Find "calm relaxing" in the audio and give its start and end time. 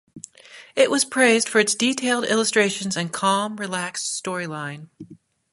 3.13-4.03